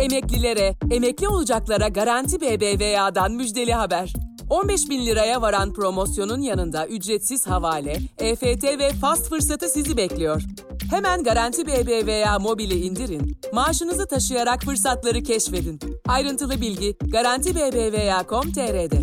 [0.00, 4.12] Emeklilere, emekli olacaklara Garanti BBVA'dan müjdeli haber.
[4.50, 10.42] 15 bin liraya varan promosyonun yanında ücretsiz havale, EFT ve fast fırsatı sizi bekliyor.
[10.90, 15.80] Hemen Garanti BBVA mobili indirin, maaşınızı taşıyarak fırsatları keşfedin.
[16.08, 19.02] Ayrıntılı bilgi garantibbva.com.tr'de.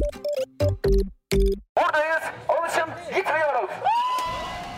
[1.77, 2.23] Buradayız.
[2.49, 3.69] Alışın gitmiyoruz.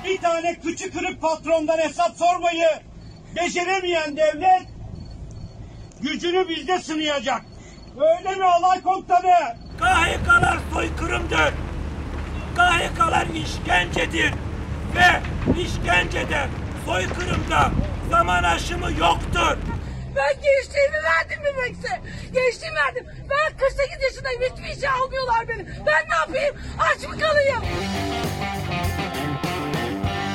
[0.05, 2.69] Bir tane küçük kırık patrondan hesap sormayı
[3.35, 4.78] beceremeyen devlet
[6.01, 7.41] gücünü bizde sınayacak.
[7.99, 9.55] Öyle mi alay komutanı?
[9.79, 11.53] KHK'lar soykırımdır.
[12.55, 14.33] KHK'lar işkencedir.
[14.95, 15.21] Ve
[15.61, 16.47] işkencede,
[16.85, 17.71] soykırımda
[18.09, 19.57] zaman aşımı yoktur.
[20.15, 22.01] Ben gençliğimi verdim Mimekse.
[22.33, 23.05] Gençliğimi verdim.
[23.29, 24.41] Ben 48 yaşındayım.
[24.41, 25.65] Hiçbir işe almıyorlar beni.
[25.85, 26.55] Ben ne yapayım?
[26.79, 27.63] Aç mı kalayım?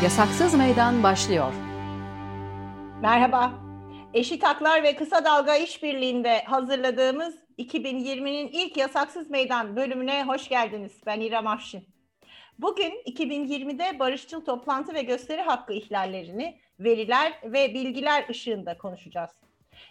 [0.02, 1.52] Yasaksız Meydan başlıyor.
[3.02, 3.63] Merhaba.
[4.14, 10.93] Eşit Haklar ve Kısa Dalga İşbirliği'nde hazırladığımız 2020'nin ilk Yasaksız Meydan bölümüne hoş geldiniz.
[11.07, 11.84] Ben İrem Afşin.
[12.59, 19.30] Bugün 2020'de barışçıl toplantı ve gösteri hakkı ihlallerini veriler ve bilgiler ışığında konuşacağız.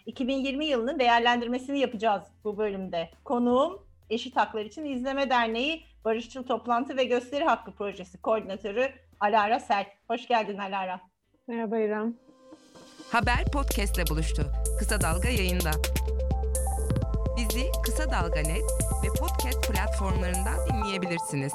[0.06, 3.10] 2020 yılının değerlendirmesini yapacağız bu bölümde.
[3.24, 9.88] Konuğum Eşit Haklar İçin İzleme Derneği Barışçıl Toplantı ve Gösteri Hakkı Projesi Koordinatörü Alara Sert.
[10.08, 11.00] Hoş geldin Alara.
[11.46, 12.23] Merhaba İrem.
[13.14, 14.42] Haber podcastle buluştu.
[14.78, 15.70] Kısa Dalga yayında.
[17.36, 18.64] Bizi Kısa Dalga Net
[19.04, 21.52] ve podcast platformlarından dinleyebilirsiniz.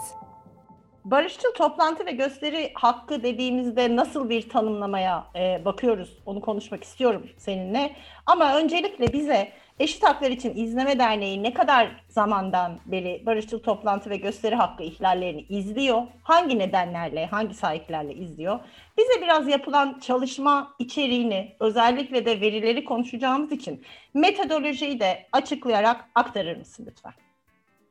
[1.05, 6.17] Barışçıl toplantı ve gösteri hakkı dediğimizde nasıl bir tanımlamaya e, bakıyoruz?
[6.25, 7.95] Onu konuşmak istiyorum seninle.
[8.25, 14.17] Ama öncelikle bize Eşit Haklar İçin İzleme Derneği ne kadar zamandan beri barışçıl toplantı ve
[14.17, 16.01] gösteri hakkı ihlallerini izliyor?
[16.23, 18.59] Hangi nedenlerle, hangi sahiplerle izliyor?
[18.97, 26.85] Bize biraz yapılan çalışma içeriğini, özellikle de verileri konuşacağımız için metodolojiyi de açıklayarak aktarır mısın
[26.89, 27.13] lütfen?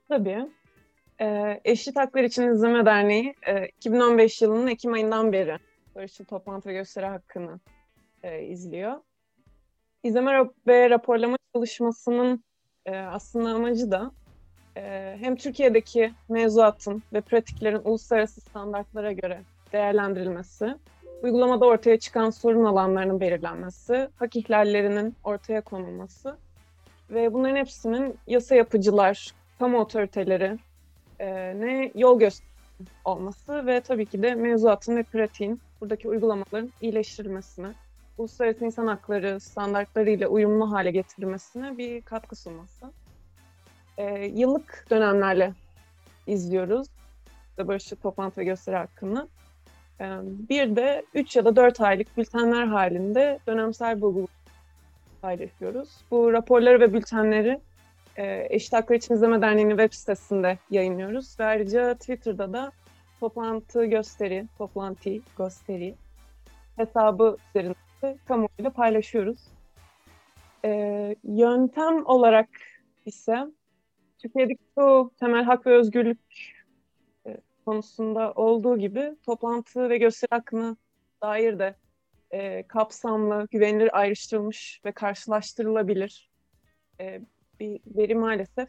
[0.09, 0.47] Tabii.
[1.21, 5.59] Ee, Eşit Haklar İçin İzleme Derneği e, 2015 yılının Ekim ayından beri
[5.95, 7.61] barışçıl toplantı ve gösteri hakkını
[8.23, 9.01] e, izliyor.
[10.09, 12.45] İzleme ve raporlama çalışmasının
[12.87, 14.11] e, aslında amacı da
[14.77, 19.43] e, hem Türkiye'deki mevzuatın ve pratiklerin uluslararası standartlara göre
[19.73, 20.75] değerlendirilmesi,
[21.23, 26.37] uygulamada ortaya çıkan sorun alanlarının belirlenmesi, hak ihlallerinin ortaya konulması
[27.11, 30.59] ve bunların hepsinin yasa yapıcılar, kamu otoriteleri
[31.19, 31.27] e,
[31.61, 32.49] ne yol göster
[33.05, 37.69] olması ve tabii ki de mevzuatın ve pratiğin buradaki uygulamaların iyileştirilmesine,
[38.19, 42.93] uluslararası insan hakları standartlarıyla uyumlu hale getirilmesine bir katkı sunması.
[43.99, 45.53] E, yıllık dönemlerle
[46.27, 46.89] izliyoruz
[47.67, 49.29] barışçı toplantı ve gösteri hakkını.
[50.01, 54.29] E, bir de 3 ya da 4 aylık bültenler halinde dönemsel bulgu
[55.23, 55.89] paylaşıyoruz.
[56.11, 57.61] Bu raporları ve bültenleri
[58.17, 61.41] e, Eşit Haklar İçin İzleme Derneği'nin web sitesinde yayınlıyoruz.
[61.41, 62.73] Ve ayrıca Twitter'da da
[63.21, 65.95] toplantı gösteri, toplantı gösteri
[66.77, 69.41] hesabı üzerinde kamuoyuyla paylaşıyoruz.
[70.65, 72.49] E, yöntem olarak
[73.07, 73.47] ise
[74.19, 76.19] Türkiye'deki çoğu temel hak ve özgürlük
[77.27, 80.77] e, konusunda olduğu gibi toplantı ve gösteri hakkına
[81.23, 81.75] dair de
[82.31, 86.31] e, kapsamlı, güvenilir ayrıştırılmış ve karşılaştırılabilir
[87.01, 87.21] e,
[87.61, 88.69] bir veri maalesef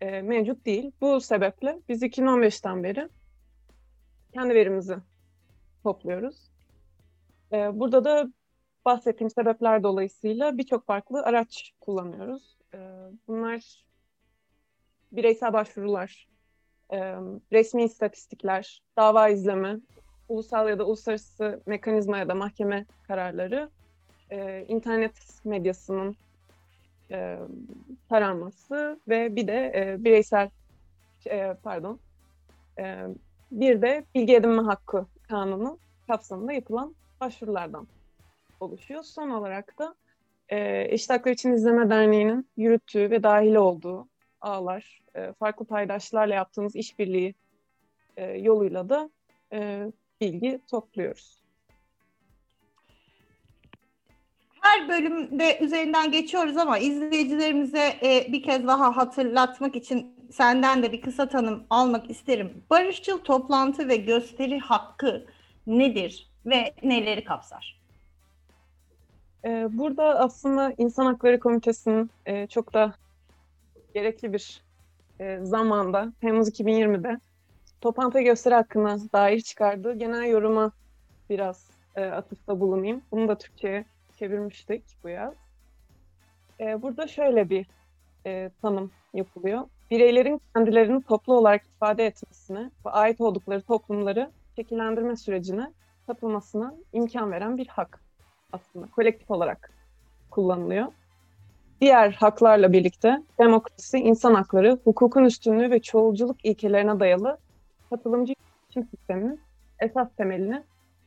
[0.00, 0.92] e, mevcut değil.
[1.00, 3.08] Bu sebeple biz 2015'ten beri
[4.32, 4.96] kendi verimizi
[5.82, 6.53] topluyoruz.
[7.54, 8.32] E, burada da
[8.84, 12.56] bahsettiğim sebepler dolayısıyla birçok farklı araç kullanıyoruz.
[12.74, 12.78] E,
[13.28, 13.84] bunlar
[15.12, 16.28] bireysel başvurular,
[16.92, 16.98] e,
[17.52, 19.76] resmi istatistikler, dava izleme,
[20.28, 23.70] ulusal ya da uluslararası mekanizma ya da mahkeme kararları,
[24.30, 26.16] e, internet medyasının
[27.10, 27.38] e,
[28.08, 30.50] taranması ve bir de e, bireysel
[31.62, 31.98] pardon
[33.50, 37.86] bir de bilgi edinme hakkı kanunu kapsamında yapılan başvurulardan
[38.60, 39.02] oluşuyor.
[39.02, 39.94] Son olarak da
[40.48, 44.08] e, Eşit Haklar İçin İzleme Derneği'nin yürüttüğü ve dahil olduğu
[44.40, 47.34] ağlar, e, farklı paydaşlarla yaptığımız işbirliği
[48.16, 49.10] e, yoluyla da
[49.52, 49.86] e,
[50.20, 51.44] bilgi topluyoruz.
[54.60, 61.00] Her bölümde üzerinden geçiyoruz ama izleyicilerimize e, bir kez daha hatırlatmak için senden de bir
[61.00, 62.64] kısa tanım almak isterim.
[62.70, 65.26] Barışçıl toplantı ve gösteri hakkı
[65.66, 67.80] nedir ve neleri kapsar?
[69.44, 72.94] Ee, burada aslında İnsan Hakları Komitesi'nin e, çok da
[73.94, 74.62] gerekli bir
[75.20, 77.20] e, zamanda, Temmuz 2020'de
[77.80, 80.72] toplantı gösteri hakkına dair çıkardığı genel yoruma
[81.30, 83.02] biraz e, atıfta bulunayım.
[83.12, 83.84] Bunu da Türkçe'ye
[84.18, 85.34] çevirmiştik bu yaz.
[86.60, 87.66] Burada şöyle bir
[88.62, 89.62] tanım yapılıyor.
[89.90, 95.72] Bireylerin kendilerini toplu olarak ifade etmesine ve ait oldukları toplumları şekillendirme sürecine
[96.06, 98.00] katılmasına imkan veren bir hak
[98.52, 98.86] aslında.
[98.86, 99.70] Kolektif olarak
[100.30, 100.86] kullanılıyor.
[101.80, 107.38] Diğer haklarla birlikte demokrasi, insan hakları, hukukun üstünlüğü ve çoğulculuk ilkelerine dayalı
[107.90, 109.40] katılımcı iletişim sisteminin
[109.80, 110.62] esas temelini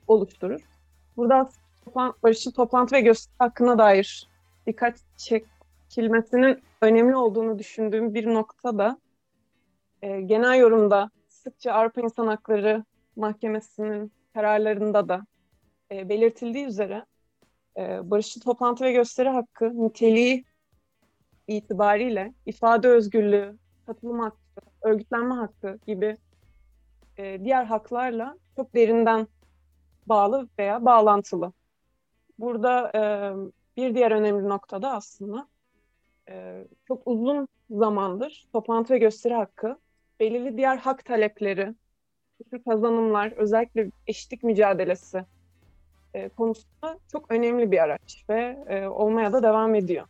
[0.08, 0.62] oluşturur.
[1.18, 1.50] Burada
[1.86, 4.28] toplan, barışçıl toplantı ve gösteri hakkına dair
[4.68, 8.98] dikkat çekilmesinin önemli olduğunu düşündüğüm bir nokta da
[10.02, 12.86] e, genel yorumda sıkça Avrupa İnsan Hakları
[13.16, 15.26] Mahkemesi'nin kararlarında da
[15.92, 17.06] e, belirtildiği üzere
[17.78, 20.46] e, barışçıl toplantı ve gösteri hakkı niteliği
[21.48, 24.38] itibariyle ifade özgürlüğü, katılım hakkı,
[24.82, 26.18] örgütlenme hakkı gibi
[27.18, 29.28] e, diğer haklarla çok derinden
[30.06, 31.54] bağlı veya bağlantılı.
[32.40, 33.02] Burada e,
[33.78, 35.48] bir diğer önemli noktada aslında
[36.30, 39.78] e, çok uzun zamandır toplantı ve gösteri hakkı
[40.20, 41.76] belirli diğer hak talepleri,
[42.44, 45.26] tür kazanımlar, özellikle eşitlik mücadelesi
[46.14, 50.08] e, konusunda çok önemli bir araç ve e, olmaya da devam ediyor.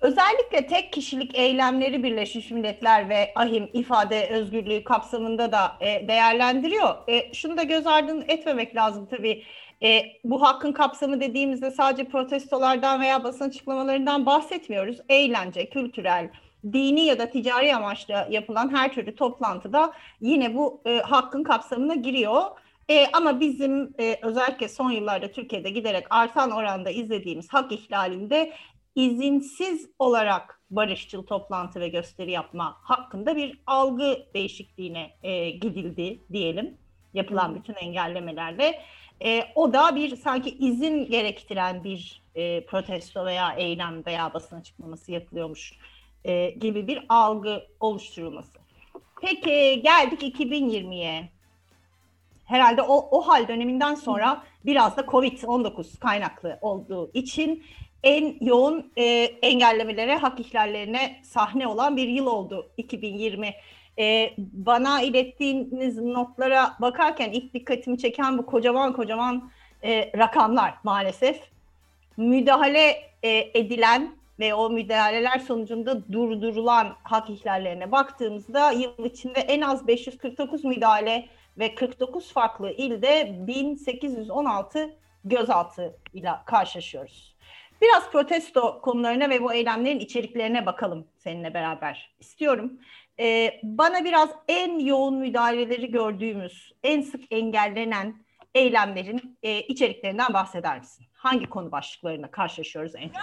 [0.00, 7.08] Özellikle tek kişilik eylemleri Birleşmiş Milletler ve AHİM ifade özgürlüğü kapsamında da e, değerlendiriyor.
[7.08, 9.42] E, şunu da göz ardı etmemek lazım tabii.
[9.82, 14.98] E, bu hakkın kapsamı dediğimizde sadece protestolardan veya basın açıklamalarından bahsetmiyoruz.
[15.08, 16.30] Eğlence, kültürel,
[16.72, 22.42] dini ya da ticari amaçla yapılan her türlü toplantıda yine bu e, hakkın kapsamına giriyor.
[22.88, 28.52] E, ama bizim e, özellikle son yıllarda Türkiye'de giderek artan oranda izlediğimiz hak ihlalinde
[28.94, 36.78] izinsiz olarak barışçıl toplantı ve gösteri yapma hakkında bir algı değişikliğine e, gidildi diyelim
[37.14, 38.82] yapılan bütün engellemelerle.
[39.24, 45.12] E, o da bir sanki izin gerektiren bir e, protesto veya eylem veya basın açıklaması
[45.12, 45.72] yapılıyormuş
[46.26, 48.58] e, gibi bir algı oluşturulması.
[49.20, 51.28] Peki geldik 2020'ye.
[52.44, 57.64] Herhalde o, o hal döneminden sonra biraz da Covid-19 kaynaklı olduğu için
[58.02, 59.04] en yoğun e,
[59.42, 63.54] engellemelere, hak ihlallerine sahne olan bir yıl oldu 2020.
[63.98, 69.50] E, bana ilettiğiniz notlara bakarken ilk dikkatimi çeken bu kocaman kocaman
[69.84, 71.40] e, rakamlar maalesef.
[72.16, 79.86] Müdahale e, edilen ve o müdahaleler sonucunda durdurulan hak ihlallerine baktığımızda yıl içinde en az
[79.86, 81.28] 549 müdahale
[81.58, 87.36] ve 49 farklı ilde 1816 gözaltı ile karşılaşıyoruz.
[87.82, 92.72] Biraz protesto konularına ve bu eylemlerin içeriklerine bakalım seninle beraber istiyorum.
[93.20, 98.24] Ee, bana biraz en yoğun müdahaleleri gördüğümüz, en sık engellenen
[98.54, 101.06] eylemlerin e, içeriklerinden bahseder misin?
[101.12, 103.16] Hangi konu başlıklarına karşılaşıyoruz en çok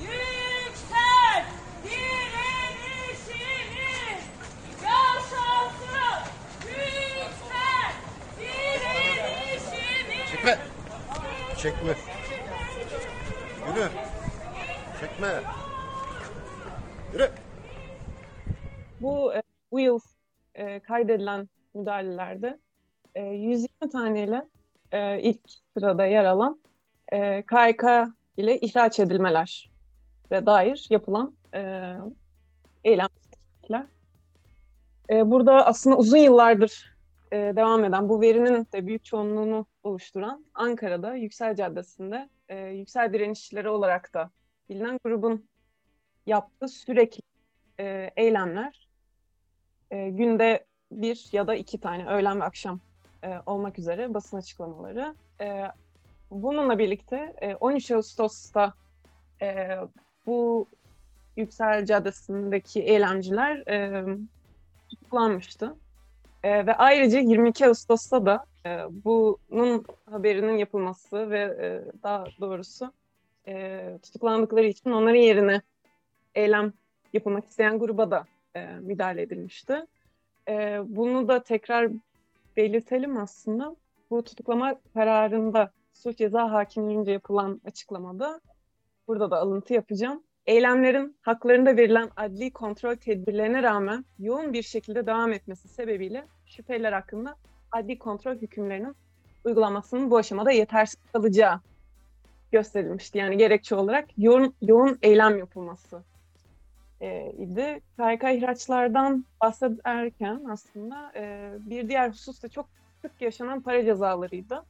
[0.00, 1.44] yüksel
[1.84, 3.32] direnişimiz.
[4.82, 6.20] Yaşasın
[6.66, 7.92] yüksel
[8.38, 10.30] direnişimiz.
[10.30, 10.58] Çekme.
[11.62, 11.94] Çekme.
[13.68, 13.88] Yürü.
[15.00, 15.28] Çekme.
[17.12, 17.30] Yürü.
[19.00, 20.00] Bu e, bu yıl
[20.54, 22.58] e, kaydedilen müdahalelerde
[23.14, 24.44] e, 120 taneyle
[24.92, 25.40] e, ilk
[25.74, 26.60] sırada yer alan
[27.12, 27.84] e, KYK
[28.36, 29.70] ile ihraç edilmeler
[30.30, 31.92] ve dair yapılan e,
[32.84, 33.86] eylemler.
[35.10, 36.96] E, burada aslında uzun yıllardır
[37.32, 43.68] e, devam eden bu verinin de büyük çoğunluğunu oluşturan Ankara'da Yüksel Caddesi'nde e, Yüksel Direnişçileri
[43.68, 44.30] olarak da
[44.70, 45.48] bilinen grubun
[46.26, 47.22] yaptığı sürekli
[47.80, 48.88] e, eylemler
[49.90, 52.80] e, günde bir ya da iki tane öğlen ve akşam
[53.24, 55.14] e, olmak üzere basın açıklamaları.
[55.40, 55.64] E,
[56.30, 58.74] bununla birlikte e, 13 Ağustos'ta
[59.42, 59.78] e,
[60.26, 60.66] bu
[61.36, 64.04] Yüksel Caddesi'ndeki eylemciler e,
[64.88, 65.74] tutuklanmıştı.
[66.42, 72.92] E, ve ayrıca 22 Ağustos'ta da e, bunun haberinin yapılması ve e, daha doğrusu
[73.48, 75.62] e, tutuklandıkları için onların yerine
[76.34, 76.72] eylem
[77.12, 79.86] yapılmak isteyen gruba da e, müdahale edilmişti.
[80.48, 81.90] E, bunu da tekrar
[82.56, 83.76] belirtelim aslında.
[84.10, 88.40] Bu tutuklama kararında suç ceza hakimliğince yapılan açıklamada
[89.08, 90.22] burada da alıntı yapacağım.
[90.46, 97.36] Eylemlerin haklarında verilen adli kontrol tedbirlerine rağmen yoğun bir şekilde devam etmesi sebebiyle şüpheliler hakkında
[97.72, 98.96] adli kontrol hükümlerinin
[99.44, 101.60] uygulanmasının bu aşamada yetersiz kalacağı
[102.52, 103.18] gösterilmişti.
[103.18, 106.02] Yani gerekçe olarak yoğun, yoğun eylem yapılması
[107.00, 107.80] e, idi.
[107.96, 112.66] KYK ihraçlardan bahsederken aslında e, bir diğer husus da çok
[113.02, 114.64] sık yaşanan para cezalarıydı.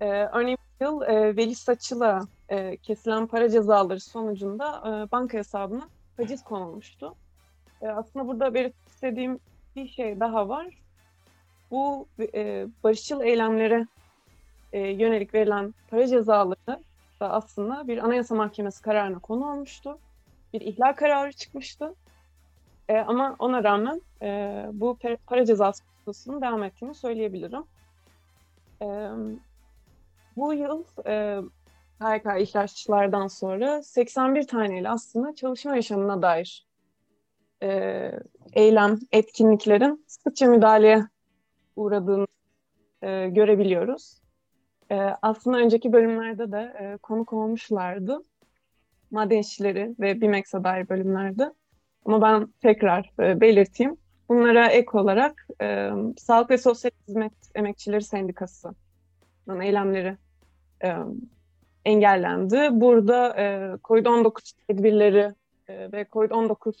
[0.00, 6.44] E, örneğin yıl e, Veli Saçıl'a e, kesilen para cezaları sonucunda e, banka hesabına haciz
[6.44, 7.14] konulmuştu.
[7.82, 9.38] E, aslında burada belirtmek istediğim
[9.76, 10.66] bir şey daha var.
[11.70, 13.86] Bu e, barışçıl eylemlere
[14.72, 16.80] e, yönelik verilen para cezaları
[17.20, 19.98] da aslında bir anayasa mahkemesi kararına konu olmuştu.
[20.52, 21.94] Bir ihlal kararı çıkmıştı.
[22.88, 27.64] E, ama ona rağmen e, bu para cezası hususunun devam ettiğini söyleyebilirim.
[28.82, 28.86] E,
[30.36, 31.40] bu yıl e,
[32.00, 36.66] KYK ihraççılardan sonra 81 taneyle aslında çalışma yaşamına dair
[37.62, 38.10] e,
[38.52, 41.06] eylem, etkinliklerin sıkça müdahaleye
[41.80, 42.26] uğradığını
[43.02, 44.20] e, görebiliyoruz.
[44.90, 48.24] E, aslında önceki bölümlerde de e, konuk olmuşlardı.
[49.10, 51.54] Maden işçileri ve BİMEX'e dair bölümlerde.
[52.04, 53.96] Ama ben tekrar e, belirteyim.
[54.28, 58.74] Bunlara ek olarak e, Sağlık ve Sosyal Hizmet Emekçileri Sendikası
[59.62, 60.16] eylemleri
[60.84, 60.96] e,
[61.84, 62.68] engellendi.
[62.70, 63.42] Burada e,
[63.84, 65.34] COVID-19 tedbirleri
[65.68, 66.72] e, ve COVID-19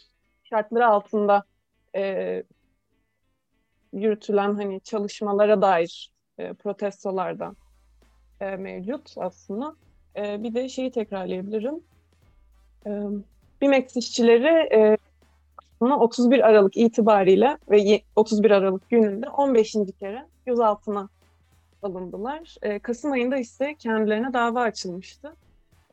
[0.44, 1.44] şartları altında
[1.96, 2.42] e,
[3.92, 7.54] yürütülen hani çalışmalara dair e, protestolarda
[8.40, 9.76] e, mevcut aslında.
[10.16, 11.80] E, bir de şeyi tekrarlayabilirim.
[12.86, 12.90] E,
[13.60, 14.96] BİMEX işçileri e,
[15.80, 19.76] 31 Aralık itibariyle ve 31 Aralık gününde 15.
[20.00, 21.08] kere gözaltına
[21.82, 22.56] alındılar.
[22.62, 25.36] E, Kasım ayında ise kendilerine dava açılmıştı.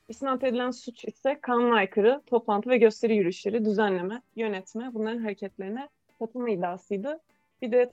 [0.10, 5.89] İsnat edilen suç ise kanuna aykırı toplantı ve gösteri yürüyüşleri, düzenleme, yönetme bunların hareketlerine
[6.20, 7.20] katılma iddiasıydı.
[7.62, 7.90] Bir de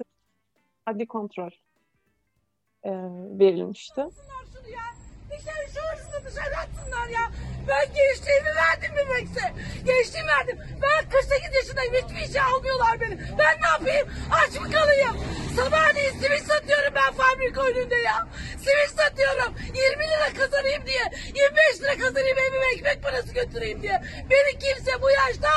[0.86, 1.50] adli kontrol
[2.82, 2.90] e,
[3.38, 4.02] verilmişti.
[5.30, 7.30] Dışarı şu hırsızı dışarı atsınlar ya.
[7.68, 9.52] Ben gençliğimi verdim Mimex'e.
[9.86, 10.58] Gençliğimi verdim.
[10.82, 11.94] Ben 48 yaşındayım.
[11.94, 13.18] Hiçbir işe almıyorlar beni.
[13.38, 14.08] Ben ne yapayım?
[14.32, 15.16] Aç mı kalayım?
[15.56, 18.28] Sabahleyin simit satıyorum ben fabrika önünde ya.
[18.50, 19.54] Simit satıyorum.
[19.58, 21.04] 20 lira kazanayım diye.
[21.26, 24.02] 25 lira kazanayım evime ekmek parası götüreyim diye.
[24.30, 25.50] Beni kimse bu yaşta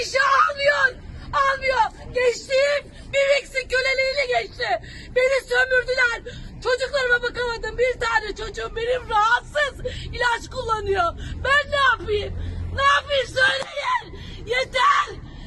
[0.00, 1.03] işe almıyor.
[1.42, 1.84] Almıyor.
[2.14, 4.68] Gençliğim Mimex'in köleliğiyle geçti.
[5.16, 6.34] Beni sömürdüler.
[6.64, 7.78] Çocuklarıma bakamadım.
[7.78, 9.80] Bir tane çocuğum benim rahatsız.
[10.12, 11.12] ilaç kullanıyor.
[11.44, 12.34] Ben ne yapayım?
[12.74, 14.24] Ne yapayım söyleyin.
[14.46, 15.06] Yeter.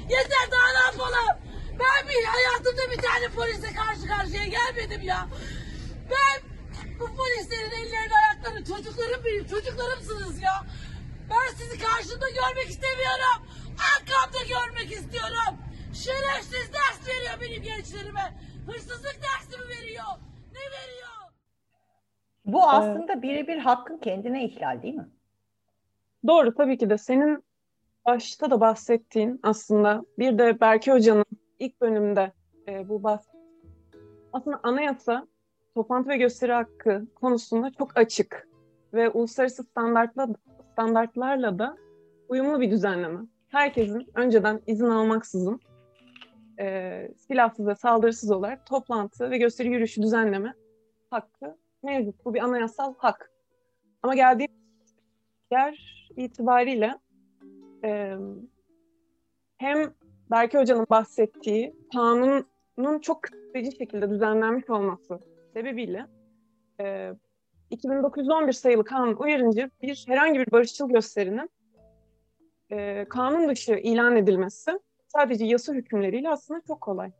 [0.09, 1.37] Yeter daha ne yapalım?
[1.79, 5.27] Ben bir hayatımda bir tane polise karşı karşıya gelmedim ya.
[6.11, 6.41] Ben
[6.99, 10.65] bu polislerin ellerini ayaklarını çocuklarım benim çocuklarımsınız ya.
[11.29, 13.47] Ben sizi karşımda görmek istemiyorum.
[13.95, 15.66] Arkamda görmek istiyorum.
[16.03, 18.33] Şerefsiz ders veriyor benim gençlerime.
[18.67, 20.05] Hırsızlık dersi mi veriyor?
[20.51, 21.31] Ne veriyor?
[22.45, 25.09] Bu aslında birebir hakkın kendine ihlal değil mi?
[26.27, 26.97] Doğru tabii ki de.
[26.97, 27.43] Senin
[28.05, 31.25] başta da bahsettiğin aslında bir de Berke Hoca'nın
[31.59, 32.31] ilk bölümde
[32.67, 33.27] e, bu bahs
[34.33, 35.27] aslında anayasa
[35.75, 38.47] toplantı ve gösteri hakkı konusunda çok açık
[38.93, 40.27] ve uluslararası standartla,
[40.71, 41.77] standartlarla da
[42.29, 43.19] uyumlu bir düzenleme.
[43.49, 45.59] Herkesin önceden izin almaksızın
[46.59, 50.53] e, silahsız ve saldırısız olarak toplantı ve gösteri yürüyüşü düzenleme
[51.09, 52.25] hakkı mevcut.
[52.25, 53.31] Bu bir anayasal hak.
[54.03, 54.51] Ama geldiğim
[55.51, 56.99] yer itibariyle
[57.83, 58.15] e,
[59.57, 59.93] hem
[60.31, 65.19] Berke Hoca'nın bahsettiği kanunun çok kısıtlayıcı şekilde düzenlenmiş olması
[65.53, 66.05] sebebiyle
[66.81, 67.13] e,
[67.69, 71.49] 2911 sayılı kanun uyarınca bir herhangi bir barışçıl gösterinin
[72.71, 77.11] e, kanun dışı ilan edilmesi sadece yasa hükümleriyle aslında çok kolay.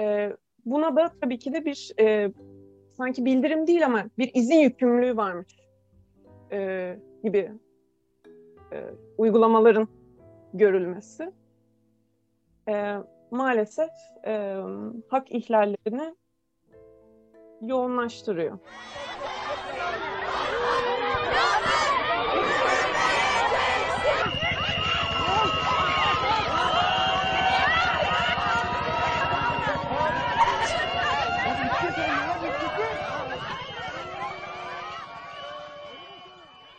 [0.00, 0.32] E,
[0.66, 2.32] buna da tabii ki de bir e,
[2.96, 5.56] sanki bildirim değil ama bir izin yükümlülüğü varmış
[6.52, 7.52] e, gibi
[8.72, 8.84] e,
[9.18, 9.88] uygulamaların
[10.54, 11.32] görülmesi
[12.68, 12.96] e,
[13.30, 13.90] maalesef
[14.26, 14.56] e,
[15.08, 16.14] hak ihlallerini
[17.60, 18.58] yoğunlaştırıyor.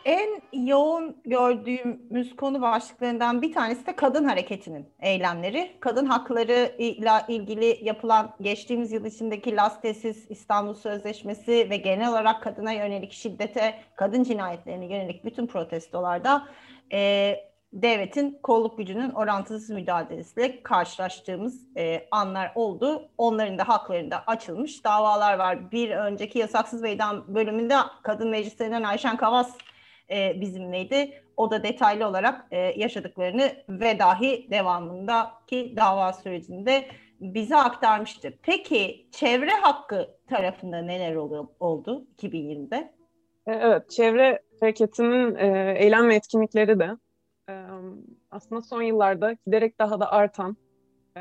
[0.06, 5.76] En yoğun gördüğümüz konu başlıklarından bir tanesi de kadın hareketinin eylemleri.
[5.80, 12.72] Kadın hakları ile ilgili yapılan geçtiğimiz yıl içindeki Lastesis İstanbul Sözleşmesi ve genel olarak kadına
[12.72, 16.48] yönelik şiddete, kadın cinayetlerine yönelik bütün protestolarda
[16.92, 17.34] e,
[17.72, 23.08] devletin kolluk gücünün orantısız müdahalesiyle karşılaştığımız e, anlar oldu.
[23.18, 25.72] Onların da haklarında açılmış davalar var.
[25.72, 29.56] Bir önceki yasaksız meydan bölümünde kadın meclislerinden Ayşen Kavas
[30.10, 31.22] e, bizimleydi.
[31.36, 36.84] O da detaylı olarak e, yaşadıklarını ve dahi devamındaki dava sürecinde
[37.20, 38.38] bize aktarmıştı.
[38.42, 42.76] Peki çevre hakkı tarafında neler oluyor, oldu 2020'de?
[43.46, 46.96] E, evet, çevre hareketinin e, eylem ve etkinlikleri de
[47.48, 47.66] e,
[48.30, 50.56] aslında son yıllarda giderek daha da artan
[51.16, 51.20] e,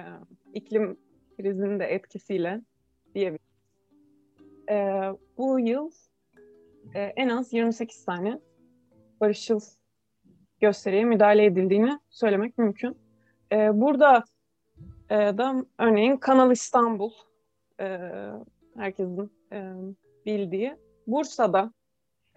[0.54, 0.98] iklim
[1.38, 2.62] krizinin de etkisiyle
[3.15, 3.46] diyebiliriz.
[4.70, 5.01] E,
[5.38, 5.92] bu yıl
[6.96, 8.39] e, en az 28 tane
[9.22, 9.60] barışçıl
[10.62, 12.98] gösteriye müdahale edildiğini söylemek mümkün.
[13.51, 14.24] E, burada
[15.10, 17.12] e, da örneğin Kanal İstanbul,
[17.79, 18.00] e,
[18.77, 19.74] herkesin e,
[20.25, 20.75] bildiği,
[21.07, 21.74] Bursa'da,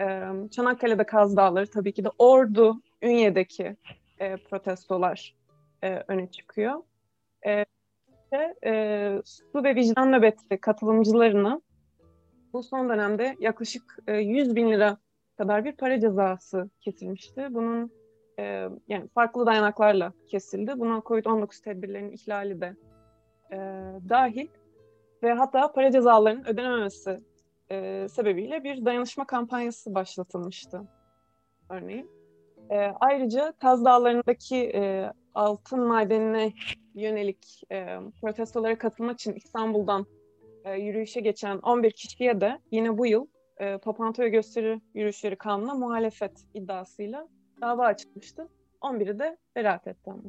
[0.01, 0.05] e,
[0.51, 3.77] Çanakkale'de Kaz Dağları, tabii ki de Ordu, Ünye'deki
[4.19, 5.37] e, protestolar
[5.83, 6.83] e, öne çıkıyor.
[7.47, 7.65] E,
[8.33, 11.61] ve, e, su ve vicdan nöbeti katılımcılarına
[12.53, 14.99] bu son dönemde yaklaşık e, 100 bin lira
[15.39, 17.47] kadar bir para cezası kesilmişti.
[17.51, 17.93] Bunun
[18.39, 20.73] e, yani farklı dayanaklarla kesildi.
[20.77, 22.77] Buna COVID-19 tedbirlerinin ihlali de
[23.53, 23.57] e,
[24.09, 24.49] dahil
[25.23, 27.21] ve hatta para cezalarının ödenememesi
[27.71, 30.83] e, sebebiyle bir dayanışma kampanyası başlatılmıştı
[31.71, 32.11] örneğin.
[32.71, 36.53] E, ayrıca Kaz Dağları'ndaki e, altın madenine
[36.95, 40.07] yönelik e, protestolara katılmak için İstanbul'dan
[40.65, 43.27] e, yürüyüşe geçen 11 kişiye de yine bu yıl
[43.59, 47.29] e, toplantı ve gösteri yürüyüşleri kanuna muhalefet iddiasıyla
[47.61, 48.49] dava açılmıştı.
[48.81, 50.23] 11'i de beraat etti ama.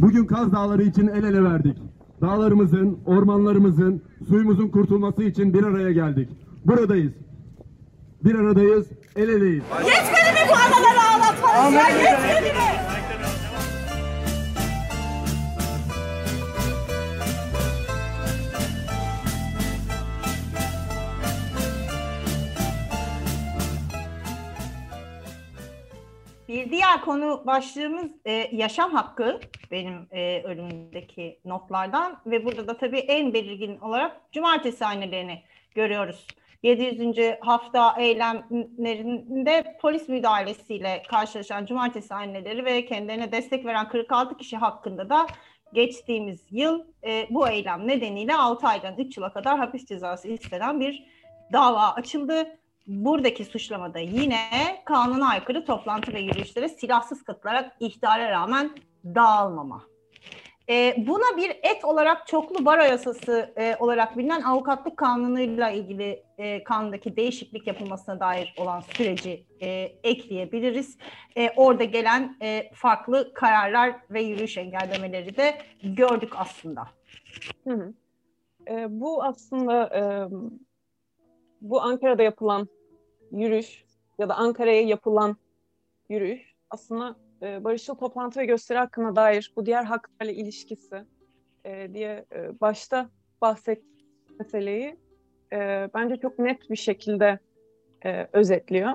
[0.00, 1.78] Bugün Kaz Dağları için el ele verdik.
[2.20, 6.28] Dağlarımızın, ormanlarımızın, suyumuzun kurtulması için bir araya geldik.
[6.64, 7.12] Buradayız.
[8.24, 9.64] Bir aradayız, el eleyiz.
[9.84, 11.88] Yetmedi mi bu anaları ağlatmanız ya?
[11.88, 12.80] Yetmedi mi?
[26.48, 32.98] Bir diğer konu başlığımız e, yaşam hakkı benim e, ölümündeki notlardan ve burada da tabii
[32.98, 35.42] en belirgin olarak cumartesi annelerini
[35.74, 36.26] görüyoruz.
[36.62, 37.36] 700.
[37.40, 45.26] hafta eylemlerinde polis müdahalesiyle karşılaşan cumartesi anneleri ve kendilerine destek veren 46 kişi hakkında da
[45.72, 51.06] geçtiğimiz yıl e, bu eylem nedeniyle 6 aydan 3 yıla kadar hapis cezası istenen bir
[51.52, 52.56] dava açıldı.
[52.86, 54.40] Buradaki suçlamada yine
[54.84, 58.70] kanuna aykırı toplantı ve yürüyüşlere silahsız katılarak ihtale rağmen
[59.04, 59.89] dağılmama.
[60.70, 66.64] E, buna bir et olarak çoklu baro yasası e, olarak bilinen avukatlık kanunuyla ilgili e,
[66.64, 69.68] kanundaki değişiklik yapılmasına dair olan süreci e,
[70.02, 70.98] ekleyebiliriz.
[71.36, 76.86] E, orada gelen e, farklı kararlar ve yürüyüş engellemeleri de gördük aslında.
[77.64, 77.94] Hı hı.
[78.68, 80.02] E, bu aslında e,
[81.60, 82.68] bu Ankara'da yapılan
[83.32, 83.84] yürüyüş
[84.18, 85.36] ya da Ankara'ya yapılan
[86.08, 91.04] yürüyüş aslında e, barışçıl toplantı ve gösteri hakkına dair bu diğer haklarla ilişkisi
[91.64, 93.82] e, diye e, başta bahset
[94.38, 94.96] meseleyi
[95.52, 97.38] e, bence çok net bir şekilde
[98.04, 98.92] e, özetliyor.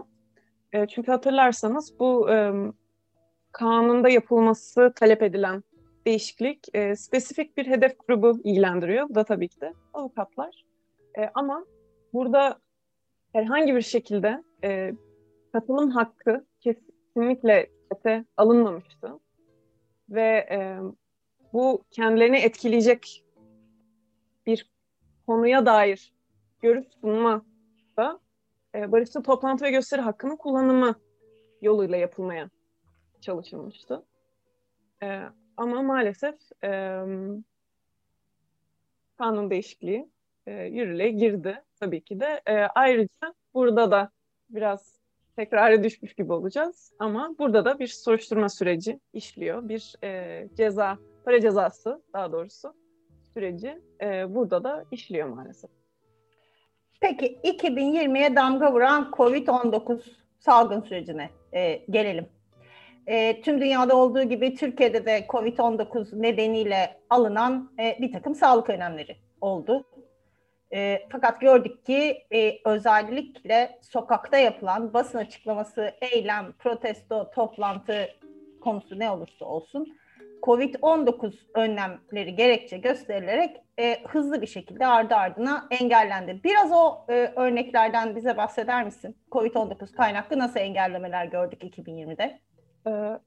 [0.73, 2.53] E, çünkü hatırlarsanız bu e,
[3.51, 5.63] kanunda yapılması talep edilen
[6.07, 9.09] değişiklik e, spesifik bir hedef grubu ilgilendiriyor.
[9.09, 10.65] Bu da tabii ki de avukatlar.
[11.17, 11.65] E, ama
[12.13, 12.59] burada
[13.33, 14.91] herhangi bir şekilde e,
[15.53, 16.45] katılım hakkı
[17.15, 19.19] kesinlikle dikkate alınmamıştı.
[20.09, 20.77] Ve e,
[21.53, 23.23] bu kendilerini etkileyecek
[24.45, 24.69] bir
[25.27, 26.13] konuya dair
[26.61, 27.45] görüş sunma
[27.97, 28.19] da
[28.75, 30.95] e, barışçıl toplantı ve gösteri hakkının kullanımı
[31.61, 32.49] yoluyla yapılmaya
[33.21, 34.05] çalışılmıştı.
[35.03, 35.21] E,
[35.57, 37.01] ama maalesef e,
[39.17, 40.09] kanun değişikliği
[40.47, 42.41] e, yürürlüğe girdi tabii ki de.
[42.45, 44.11] E, ayrıca burada da
[44.49, 45.04] biraz
[45.35, 49.69] tekrara düşmüş gibi olacağız ama burada da bir soruşturma süreci işliyor.
[49.69, 52.73] Bir e, ceza, para cezası daha doğrusu
[53.33, 55.69] süreci e, burada da işliyor maalesef.
[57.01, 59.99] Peki 2020'ye damga vuran COVID-19
[60.39, 62.27] salgın sürecine e, gelelim.
[63.07, 69.17] E, tüm dünyada olduğu gibi Türkiye'de de COVID-19 nedeniyle alınan e, bir takım sağlık önlemleri
[69.41, 69.85] oldu.
[70.75, 78.07] E, fakat gördük ki e, özellikle sokakta yapılan basın açıklaması, eylem, protesto, toplantı
[78.61, 79.97] konusu ne olursa olsun
[80.43, 86.41] COVID-19 önlemleri gerekçe gösterilerek e, hızlı bir şekilde ardı ardına engellendi.
[86.43, 89.17] Biraz o e, örneklerden bize bahseder misin?
[89.31, 92.39] COVID-19 kaynaklı nasıl engellemeler gördük 2020'de?
[92.87, 93.19] Ee,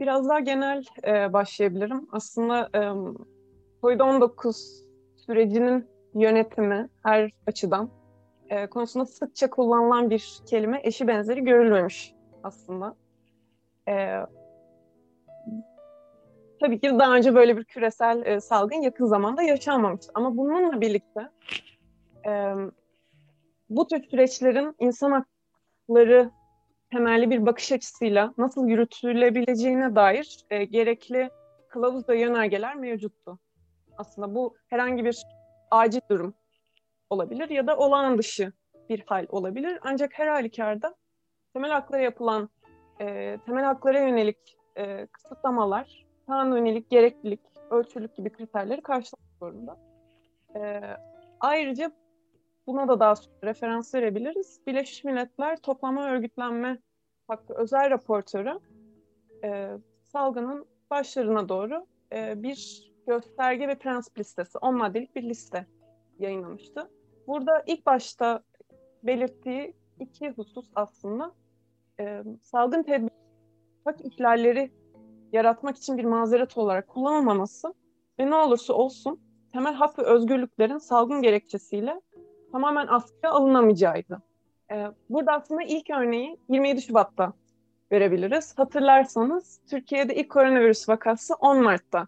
[0.00, 2.08] biraz daha genel e, başlayabilirim.
[2.12, 2.80] Aslında e,
[3.82, 4.84] COVID-19
[5.16, 7.90] sürecinin yönetimi her açıdan
[8.48, 12.96] e, konusunda sıkça kullanılan bir kelime eşi benzeri görülmemiş aslında.
[13.88, 14.20] E,
[16.60, 20.06] tabii ki daha önce böyle bir küresel e, salgın yakın zamanda yaşanmamış.
[20.14, 21.30] Ama bununla birlikte
[22.26, 22.54] e,
[23.70, 25.24] bu tür süreçlerin insan
[25.88, 26.30] hakları
[26.92, 31.30] temelli bir bakış açısıyla nasıl yürütülebileceğine dair e, gerekli
[31.68, 33.38] kılavuz ve yönergeler mevcuttu.
[33.98, 35.22] Aslında bu herhangi bir
[35.74, 36.34] acil durum
[37.10, 38.52] olabilir ya da olağan dışı
[38.88, 39.78] bir hal olabilir.
[39.82, 40.94] Ancak her halükarda
[41.52, 42.48] temel haklara yapılan,
[43.00, 49.76] e, temel haklara yönelik e, kısıtlamalar, kanun yönelik gereklilik, ölçülük gibi kriterleri karşılamak zorunda.
[50.56, 50.80] E,
[51.40, 51.92] ayrıca
[52.66, 54.60] buna da daha sonra referans verebiliriz.
[54.66, 56.78] Birleşmiş Milletler Toplama Örgütlenme
[57.28, 58.58] Hakkı Özel Raportörü
[59.44, 59.70] e,
[60.02, 65.66] salgının başlarına doğru e, bir gösterge ve prensip listesi, 10 maddelik bir liste
[66.18, 66.90] yayınlamıştı.
[67.26, 68.42] Burada ilk başta
[69.02, 71.32] belirttiği iki husus aslında
[72.00, 73.10] e, salgın tedbir
[73.84, 74.70] hak ihlalleri
[75.32, 77.74] yaratmak için bir mazeret olarak kullanılmaması
[78.18, 79.20] ve ne olursa olsun
[79.52, 82.00] temel hak ve özgürlüklerin salgın gerekçesiyle
[82.52, 84.22] tamamen askıya alınamayacağıydı.
[84.70, 87.32] Ee, burada aslında ilk örneği 27 Şubat'ta
[87.92, 88.58] verebiliriz.
[88.58, 92.06] Hatırlarsanız Türkiye'de ilk koronavirüs vakası 10 Mart'ta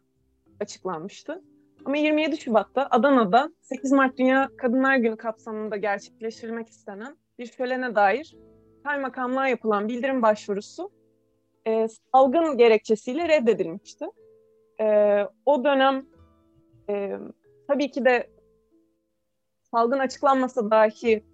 [0.61, 1.43] açıklanmıştı.
[1.85, 8.37] Ama 27 Şubat'ta Adana'da 8 Mart Dünya Kadınlar Günü kapsamında gerçekleştirilmek istenen bir şölene dair
[8.85, 10.91] kaymakamlığa yapılan bildirim başvurusu
[11.67, 14.07] e, salgın gerekçesiyle reddedilmişti.
[14.81, 16.07] E, o dönem
[16.91, 17.19] e,
[17.69, 18.31] tabii ki de
[19.71, 21.25] salgın açıklanmasa dahi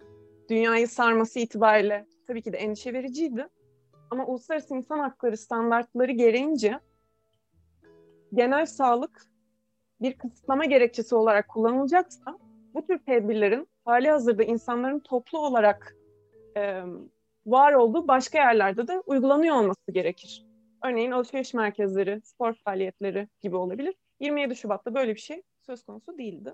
[0.49, 3.47] dünyayı sarması itibariyle tabii ki de endişe vericiydi.
[4.11, 6.79] Ama uluslararası insan hakları standartları gereğince
[8.33, 9.25] genel sağlık
[10.01, 12.37] bir kısıtlama gerekçesi olarak kullanılacaksa
[12.73, 15.95] bu tür tedbirlerin hali hazırda insanların toplu olarak
[16.57, 16.83] e,
[17.45, 20.45] var olduğu başka yerlerde de uygulanıyor olması gerekir.
[20.85, 23.95] Örneğin alışveriş merkezleri, spor faaliyetleri gibi olabilir.
[24.19, 26.53] 27 Şubat'ta böyle bir şey söz konusu değildi.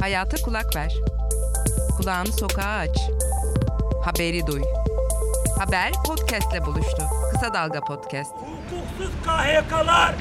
[0.00, 0.94] Hayata kulak ver.
[1.96, 2.98] Kulağını sokağa aç.
[4.04, 4.62] Haberi duy.
[5.58, 7.02] Haber podcastle buluştu.
[7.32, 8.34] Kısa Dalga Podcast.
[8.98, 10.14] Hukuksuz KHK'lar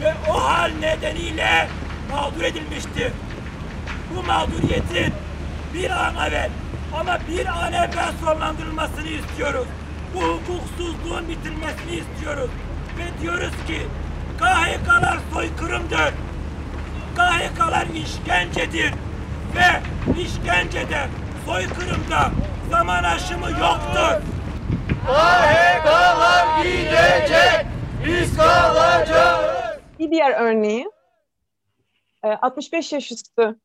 [0.00, 1.68] ve o hal nedeniyle
[2.10, 3.12] mağdur edilmiştir.
[4.14, 5.14] Bu mağduriyetin
[5.74, 6.50] bir an evvel
[7.00, 9.66] ama bir an evvel sonlandırılmasını istiyoruz.
[10.14, 12.50] Bu hukuksuzluğun bitirmesini istiyoruz.
[12.98, 13.86] Ve diyoruz ki
[14.38, 16.14] KHK'lar soykırımdır.
[17.16, 18.92] KHK'lar işkencedir.
[19.56, 19.80] Ve
[20.22, 21.06] işkencede,
[21.46, 22.30] soykırımda
[22.70, 24.22] zaman aşımı yoktur.
[25.06, 27.67] KHK'lar gidecek,
[28.06, 29.78] biz kalacağız.
[29.98, 30.90] Bir diğer örneği
[32.22, 33.56] 65 yaş üstü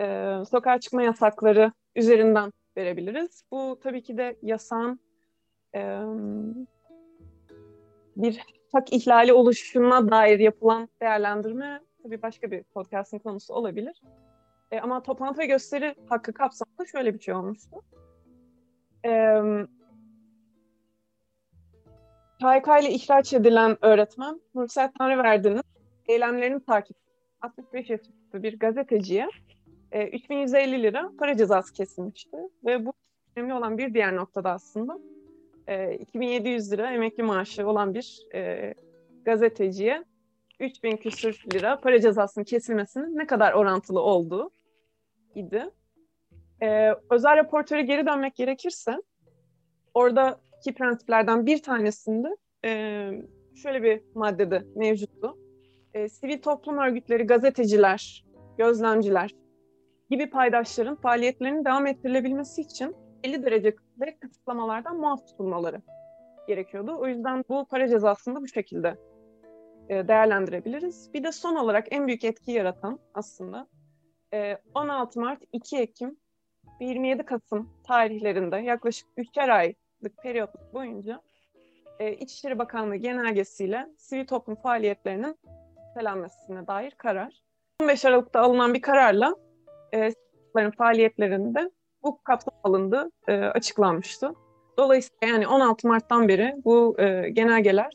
[0.00, 3.44] e, sokağa çıkma yasakları üzerinden verebiliriz.
[3.50, 5.00] Bu tabii ki de yasağın
[5.74, 6.00] e,
[8.16, 8.40] bir
[8.72, 14.02] hak ihlali oluşuna dair yapılan değerlendirme tabii başka bir podcast'ın konusu olabilir.
[14.70, 17.82] E, ama toplantı ve gösteri hakkı kapsamında şöyle bir şey olmuştu.
[19.04, 19.42] E,
[22.42, 25.62] KHK ile ihraç edilen öğretmen Nursel Tanrıverdi'nin
[26.08, 26.96] eylemlerini takip
[27.40, 29.28] 65 yaşında bir gazeteciye
[29.92, 32.36] e, 3150 lira para cezası kesilmişti.
[32.64, 32.92] Ve bu
[33.36, 34.98] önemli olan bir diğer noktada aslında
[35.66, 38.74] e, 2700 lira emekli maaşı olan bir e,
[39.24, 40.04] gazeteciye
[40.60, 44.50] 3000 küsür lira para cezasının kesilmesinin ne kadar orantılı olduğu
[45.34, 45.70] idi.
[46.62, 49.02] Ee, özel raportöre geri dönmek gerekirse
[50.62, 52.70] oradaki prensiplerden bir tanesinde e,
[53.54, 55.38] şöyle bir maddede mevcuttu.
[55.94, 58.24] E, sivil toplum örgütleri, gazeteciler,
[58.58, 59.30] gözlemciler
[60.10, 65.82] gibi paydaşların faaliyetlerinin devam ettirilebilmesi için 50 derece ve kısıtlamalardan muaf tutulmaları
[66.48, 66.96] gerekiyordu.
[66.98, 68.96] O yüzden bu para cezasını da bu şekilde
[69.88, 71.10] e, değerlendirebiliriz.
[71.14, 73.66] Bir de son olarak en büyük etki yaratan aslında
[74.74, 76.16] 16 e, Mart, 2 Ekim
[76.80, 79.50] ve 27 Kasım tarihlerinde yaklaşık 3'er
[80.02, 81.20] aylık periyotluk boyunca
[81.98, 85.38] e, İçişleri Bakanlığı genelgesiyle sivil toplum faaliyetlerinin
[85.94, 87.42] selenmesine dair karar.
[87.82, 89.36] 15 Aralık'ta alınan bir kararla
[89.94, 90.12] e,
[90.78, 91.70] faaliyetlerinde
[92.02, 94.32] bu kapsam alındı, e, açıklanmıştı.
[94.78, 97.92] Dolayısıyla yani 16 Mart'tan beri bu e, genelgeler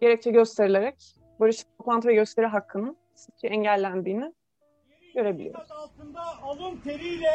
[0.00, 4.32] gerekçe gösterilerek barış toplantı ve gösteri hakkının sıkça engellendiğini
[5.14, 5.70] görebiliyoruz.
[5.70, 7.32] altında alın teriyle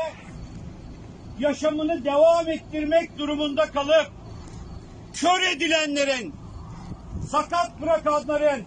[1.41, 4.11] yaşamını devam ettirmek durumunda kalıp
[5.13, 6.35] kör edilenlerin,
[7.31, 8.65] sakat bırakanların,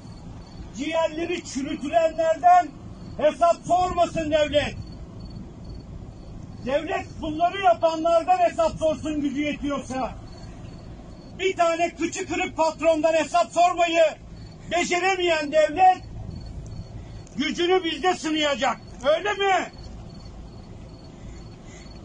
[0.77, 2.69] ciğerleri çürütülenlerden
[3.17, 4.77] hesap sormasın devlet.
[6.67, 10.15] Devlet bunları yapanlardan hesap sorsun gücü yetiyorsa.
[11.39, 14.05] Bir tane kıçı kırık patrondan hesap sormayı
[14.71, 15.99] beceremeyen devlet
[17.37, 18.81] gücünü bizde sınayacak.
[19.17, 19.73] Öyle mi?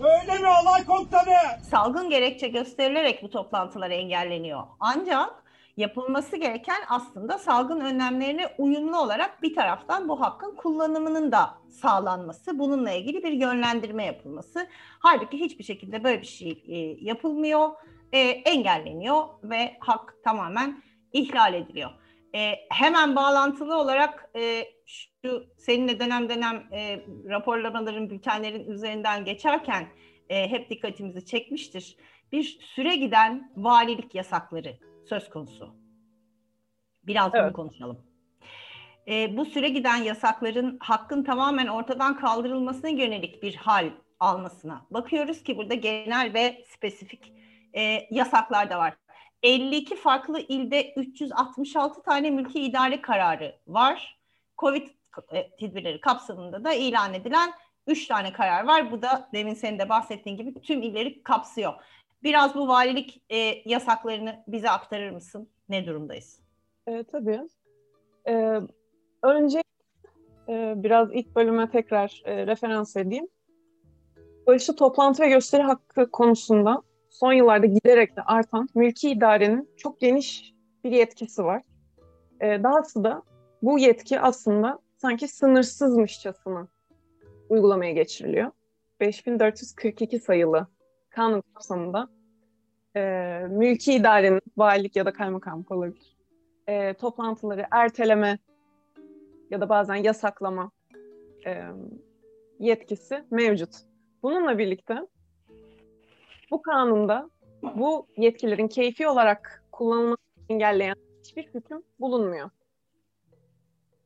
[0.04, 1.34] Öyle mi alay komutanı?
[1.70, 4.64] Salgın gerekçe gösterilerek bu toplantılar engelleniyor.
[4.80, 5.44] Ancak
[5.78, 12.92] yapılması gereken aslında salgın önlemlerine uyumlu olarak bir taraftan bu hakkın kullanımının da sağlanması, bununla
[12.92, 14.68] ilgili bir yönlendirme yapılması.
[15.00, 17.70] Halbuki hiçbir şekilde böyle bir şey e, yapılmıyor,
[18.12, 20.84] e, engelleniyor ve hak tamamen
[21.14, 21.90] ihlal ediliyor.
[22.36, 24.66] E, hemen bağlantılı olarak e,
[25.24, 29.88] şu seninle dönem dönem e, raporlamaların, bültenlerin üzerinden geçerken
[30.30, 31.98] e, hep dikkatimizi çekmiştir.
[32.32, 34.78] Bir süre giden valilik yasakları
[35.10, 35.76] söz konusu.
[37.04, 37.46] Biraz evet.
[37.46, 38.00] bunu konuşalım.
[39.08, 43.90] E, bu süre giden yasakların hakkın tamamen ortadan kaldırılmasına yönelik bir hal
[44.20, 47.34] almasına bakıyoruz ki burada genel ve spesifik
[47.74, 48.94] e, yasaklar da var.
[49.44, 54.20] 52 farklı ilde 366 tane mülki idare kararı var.
[54.58, 54.88] Covid
[55.32, 57.52] e, tedbirleri kapsamında da ilan edilen
[57.88, 58.92] 3 tane karar var.
[58.92, 61.74] Bu da demin senin de bahsettiğin gibi tüm illeri kapsıyor.
[62.24, 65.50] Biraz bu valilik e, yasaklarını bize aktarır mısın?
[65.70, 66.40] Ne durumdayız?
[66.88, 67.42] E, tabii.
[68.28, 68.62] E,
[69.24, 69.64] önce
[70.50, 73.28] e, biraz ilk bölüme tekrar e, referans edeyim.
[74.48, 80.54] Barışçı toplantı ve gösteri hakkı konusunda son yıllarda giderek de artan mülki idarenin çok geniş
[80.84, 81.64] bir yetkisi var.
[82.42, 83.24] E, dahası da
[83.62, 86.68] bu yetki aslında sanki sınırsızmışçasına
[87.50, 88.52] uygulamaya geçiriliyor.
[89.00, 90.68] 5442 sayılı
[91.10, 92.10] kanun kapsamında
[92.96, 93.02] e,
[93.50, 96.18] mülki idarenin valilik ya da kaymakamlık olabilir.
[96.68, 98.40] E, toplantıları erteleme
[99.50, 100.72] ya da bazen yasaklama
[101.46, 101.64] e,
[102.60, 103.70] yetkisi mevcut.
[104.24, 104.96] Bununla birlikte
[106.52, 107.30] bu kanunda
[107.76, 110.18] bu yetkilerin keyfi olarak kullanılmasını
[110.50, 112.50] engelleyen hiçbir hüküm bulunmuyor.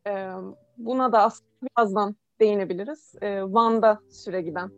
[0.08, 0.30] E,
[0.78, 3.16] buna da aslında birazdan değinebiliriz.
[3.22, 4.72] E, Van'da süre giden,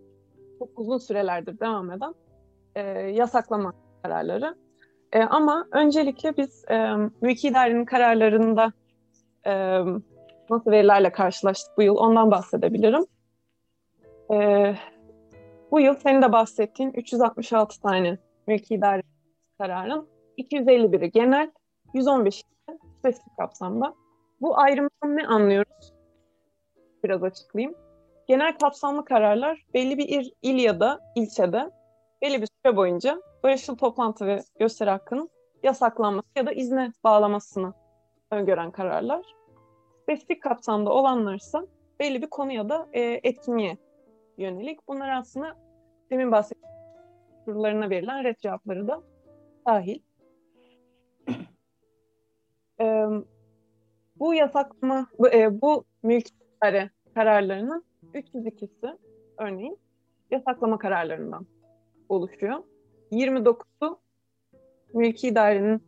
[0.60, 2.14] çok uzun sürelerdir devam eden
[2.76, 3.74] e, yasaklama
[4.04, 4.56] kararları.
[5.12, 8.74] E, ama öncelikle biz e, mülki idarenin kararlarında
[9.46, 9.80] e,
[10.50, 13.06] nasıl verilerle karşılaştık bu yıl ondan bahsedebilirim.
[14.34, 14.76] E,
[15.76, 19.02] bu yıl senin de bahsettiğin 366 tane mülki idare
[19.58, 21.52] kararın 251'i genel,
[21.94, 22.44] 115'i
[23.00, 23.94] spesifik kapsamda.
[24.42, 25.94] Bu ayrımdan ne anlıyoruz?
[27.04, 27.76] Biraz açıklayayım.
[28.28, 31.72] Genel kapsamlı kararlar belli bir il, il ya da ilçede
[32.22, 35.30] belli bir süre boyunca barışçıl toplantı ve gösteri hakkının
[35.64, 37.74] yasaklanması ya da izne bağlamasını
[38.32, 39.26] öngören kararlar.
[40.04, 41.68] Spesifik kapsamda olanlarsa
[42.00, 43.78] belli bir konu ya da e, etkinliğe
[44.38, 44.88] yönelik.
[44.88, 45.65] Bunlar aslında
[46.12, 46.76] demin bahsettiğim
[47.46, 49.04] sorularına verilen red cevapları da
[49.68, 50.00] dahil.
[52.82, 53.06] e,
[54.16, 56.26] bu yasaklama, bu, e, bu mülk
[57.14, 58.98] kararlarının 302'si
[59.38, 59.78] örneğin
[60.32, 61.46] yasaklama kararlarından
[62.10, 62.64] oluşuyor.
[63.12, 64.00] 29'u
[64.94, 65.84] mülki idarenin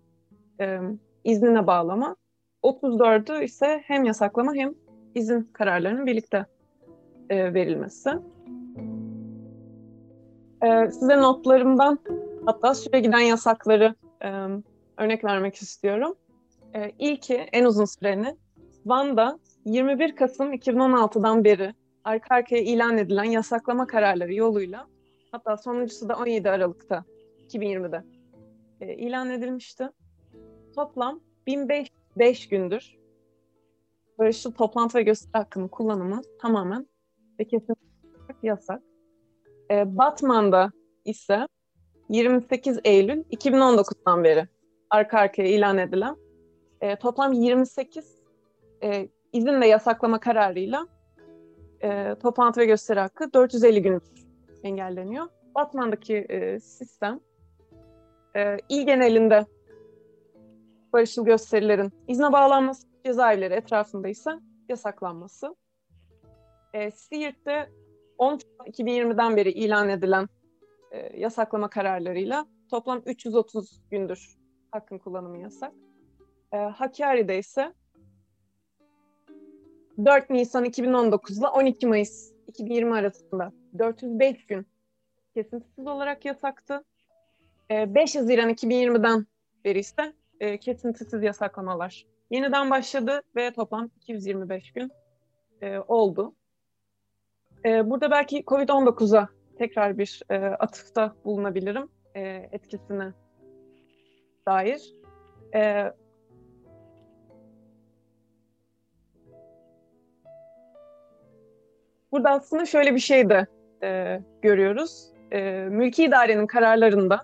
[0.60, 0.80] e,
[1.24, 2.16] iznine bağlama.
[2.64, 4.74] 34'ü ise hem yasaklama hem
[5.16, 6.46] izin kararlarının birlikte
[7.30, 8.10] e, verilmesi.
[10.64, 12.00] E, size notlarımdan
[12.46, 14.30] hatta süre giden yasakları e,
[14.98, 16.16] örnek vermek istiyorum.
[16.76, 18.38] E, ilki en uzun süreni
[18.86, 24.88] Van'da 21 Kasım 2016'dan beri arka arkaya ilan edilen yasaklama kararları yoluyla
[25.32, 27.04] hatta sonuncusu da 17 Aralık'ta
[27.50, 28.04] 2020'de
[28.82, 29.90] e, ilan edilmişti.
[30.76, 32.98] Toplam 1005 gündür
[34.18, 36.88] barışçıl toplantı ve gösteri hakkının kullanımı tamamen
[37.40, 38.82] ve kesinlikle yasak.
[39.72, 40.72] E, Batman'da
[41.06, 41.48] ise
[42.10, 44.48] 28 Eylül 2019'dan beri
[44.90, 46.16] arka arkaya ilan edilen
[46.82, 48.18] e, toplam 28
[48.84, 50.88] e, izin ve yasaklama kararıyla
[51.84, 54.02] e, toplantı ve gösteri hakkı 450 gün
[54.64, 55.28] engelleniyor.
[55.56, 57.20] Batman'daki e, sistem
[58.36, 59.46] e, il genelinde
[60.94, 64.32] barışçıl gösterilerin izne bağlanması, cezaevleri etrafında ise
[64.70, 65.56] yasaklanması.
[66.74, 67.70] E, Siirt'te
[68.18, 70.28] 10 2020'den beri ilan edilen
[70.92, 74.38] e, yasaklama kararlarıyla toplam 330 gündür
[74.72, 75.74] hakkın kullanımı yasak.
[76.54, 77.74] E, Hakkari'de ise
[80.06, 84.68] 4 Nisan 2019 ile 12 Mayıs 2020 arasında 405 gün
[85.34, 86.84] kesintisiz olarak yasaktı.
[87.70, 89.26] 5 ee, Haziran 2020'den
[89.66, 94.92] beri ise e, kesintisiz yasaklamalar yeniden başladı ve toplam 225 gün
[95.62, 96.36] e, oldu.
[97.66, 103.14] E, burada belki COVID-19'a tekrar bir e, atıfta bulunabilirim e, etkisine
[104.48, 104.94] dair.
[105.56, 105.94] E,
[112.12, 113.48] burada aslında şöyle bir şey de
[113.84, 115.12] e, görüyoruz.
[115.32, 117.22] E, mülki idarenin kararlarında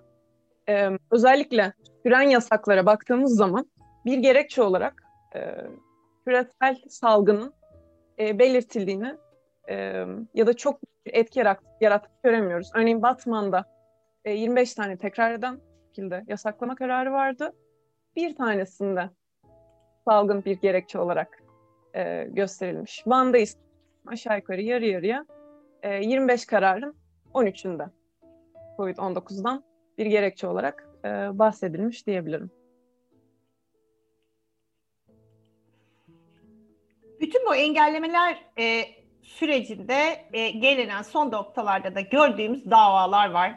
[0.70, 3.66] e, özellikle süren yasaklara baktığımız zaman
[4.06, 5.04] bir gerekçe olarak
[5.36, 5.56] e,
[6.26, 7.54] küresel salgının
[8.20, 9.16] e, belirtildiğini
[9.70, 11.40] e, ya da çok etki
[11.82, 12.72] yarattığını göremiyoruz.
[12.76, 13.66] Örneğin Batman'da
[14.26, 17.54] e, 25 tane tekrar eden şekilde yasaklama kararı vardı.
[18.16, 19.10] Bir tanesinde
[20.06, 21.44] salgın bir gerekçe olarak
[21.96, 23.04] e, gösterilmiş.
[23.08, 23.60] Van'da ise
[24.08, 25.26] aşağı yukarı yarı yarıya
[25.84, 26.96] e, 25 kararın
[27.34, 27.90] 13'ünde
[28.78, 29.64] COVID-19'dan
[29.98, 32.52] bir gerekçe olarak e, bahsedilmiş diyebilirim.
[37.20, 38.84] Bütün bu engellemeler e,
[39.24, 43.56] sürecinde e, gelinen son noktalarda da gördüğümüz davalar var.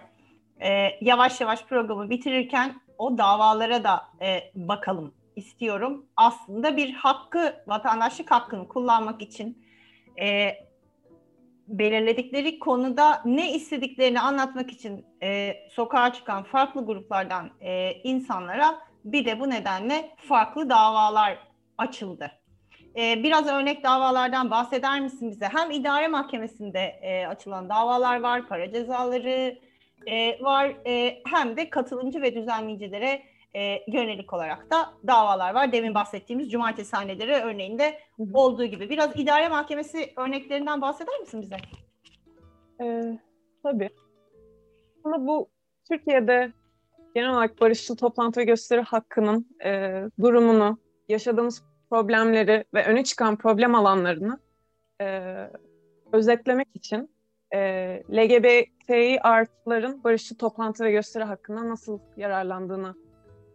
[0.60, 0.68] E,
[1.00, 6.06] yavaş yavaş programı bitirirken o davalara da e, bakalım istiyorum.
[6.16, 9.66] Aslında bir hakkı, vatandaşlık hakkını kullanmak için
[10.20, 10.50] e,
[11.68, 19.40] belirledikleri konuda ne istediklerini anlatmak için e, sokağa çıkan farklı gruplardan e, insanlara bir de
[19.40, 21.38] bu nedenle farklı davalar
[21.78, 22.32] açıldı.
[22.96, 25.46] E, biraz örnek davalardan bahseder misin bize?
[25.46, 29.58] Hem idare mahkemesinde e, açılan davalar var, para cezaları
[30.06, 33.22] e, var, e, hem de katılımcı ve düzenleyicilere
[33.56, 35.72] e, yönelik olarak da davalar var.
[35.72, 37.98] Demin bahsettiğimiz cumartesi sahneleri örneğinde
[38.32, 38.90] olduğu gibi.
[38.90, 41.56] Biraz idare mahkemesi örneklerinden bahseder misin bize?
[42.80, 43.18] Ee,
[43.62, 43.90] tabii.
[45.04, 45.48] Ama bu
[45.88, 46.52] Türkiye'de
[47.14, 50.78] genel olarak barışçıl toplantı ve gösteri hakkının e, durumunu,
[51.08, 54.38] yaşadığımız problemleri ve öne çıkan problem alanlarını
[55.00, 55.34] e,
[56.12, 57.10] özetlemek için
[57.54, 57.58] e,
[58.10, 62.94] LGBTİ artıların barışçıl toplantı ve gösteri hakkında nasıl yararlandığını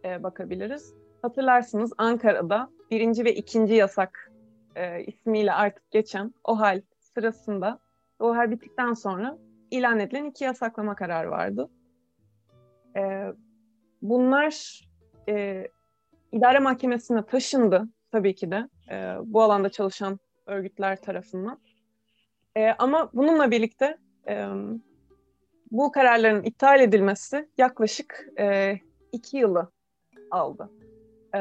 [0.04, 0.94] e, bakabiliriz.
[1.22, 4.32] Hatırlarsınız Ankara'da birinci ve ikinci yasak
[4.76, 7.78] e, ismiyle artık geçen o hal sırasında
[8.18, 9.38] o hal bittikten sonra
[9.70, 11.70] ilan edilen iki yasaklama kararı vardı.
[12.96, 13.32] E,
[14.02, 14.84] bunlar
[15.28, 15.66] e,
[16.32, 21.58] idare mahkemesine taşındı tabii ki de e, bu alanda çalışan örgütler tarafından.
[22.56, 23.98] E, ama bununla birlikte
[24.28, 24.46] e,
[25.70, 28.78] bu kararların iptal edilmesi yaklaşık e,
[29.12, 29.72] iki yılı
[30.30, 30.70] aldı.
[31.34, 31.40] E,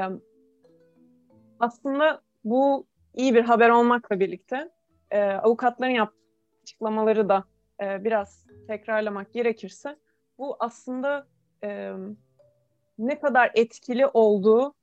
[1.59, 4.69] aslında bu iyi bir haber olmakla birlikte
[5.11, 6.21] e, avukatların yaptığı
[6.63, 7.43] açıklamaları da
[7.81, 9.97] e, biraz tekrarlamak gerekirse
[10.37, 11.27] bu aslında
[11.63, 11.93] e,
[12.97, 14.73] ne kadar etkili olduğu